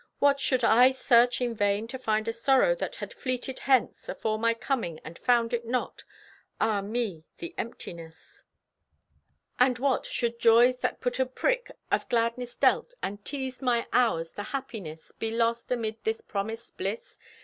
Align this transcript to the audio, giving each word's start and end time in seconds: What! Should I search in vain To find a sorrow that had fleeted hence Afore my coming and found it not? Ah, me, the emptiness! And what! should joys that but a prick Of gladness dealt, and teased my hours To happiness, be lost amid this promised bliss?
What! 0.17 0.39
Should 0.39 0.63
I 0.63 0.93
search 0.93 1.41
in 1.41 1.53
vain 1.53 1.87
To 1.89 1.99
find 1.99 2.27
a 2.27 2.33
sorrow 2.33 2.73
that 2.73 2.95
had 2.95 3.13
fleeted 3.13 3.59
hence 3.69 4.09
Afore 4.09 4.39
my 4.39 4.55
coming 4.55 4.99
and 5.05 5.15
found 5.19 5.53
it 5.53 5.63
not? 5.63 6.05
Ah, 6.59 6.81
me, 6.81 7.23
the 7.37 7.53
emptiness! 7.55 8.43
And 9.59 9.77
what! 9.77 10.07
should 10.07 10.39
joys 10.39 10.79
that 10.79 11.01
but 11.01 11.19
a 11.19 11.27
prick 11.27 11.69
Of 11.91 12.09
gladness 12.09 12.55
dealt, 12.55 12.95
and 13.03 13.23
teased 13.23 13.61
my 13.61 13.85
hours 13.93 14.33
To 14.33 14.41
happiness, 14.41 15.11
be 15.11 15.29
lost 15.29 15.71
amid 15.71 16.03
this 16.03 16.21
promised 16.21 16.77
bliss? 16.79 17.19